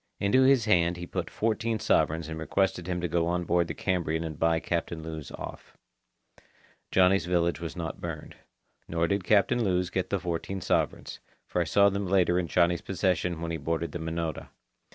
Into 0.19 0.41
his 0.41 0.65
hand 0.65 0.97
he 0.97 1.05
put 1.05 1.29
fourteen 1.29 1.77
sovereigns 1.77 2.27
and 2.27 2.39
requested 2.39 2.87
him 2.87 3.01
to 3.01 3.07
go 3.07 3.27
on 3.27 3.43
board 3.43 3.67
the 3.67 3.75
Cambrian 3.75 4.23
and 4.23 4.39
buy 4.39 4.59
Captain 4.59 5.03
Lewes 5.03 5.29
off. 5.29 5.77
Johnny's 6.89 7.27
village 7.27 7.59
was 7.59 7.75
not 7.75 8.01
burned. 8.01 8.35
Nor 8.87 9.07
did 9.07 9.23
Captain 9.23 9.63
Lewes 9.63 9.91
get 9.91 10.09
the 10.09 10.19
fourteen 10.19 10.59
sovereigns, 10.59 11.19
for 11.45 11.61
I 11.61 11.65
saw 11.65 11.89
them 11.89 12.07
later 12.07 12.39
in 12.39 12.47
Johnny's 12.47 12.81
possession 12.81 13.41
when 13.41 13.51
he 13.51 13.57
boarded 13.57 13.91
the 13.91 13.99
Minota. 13.99 14.49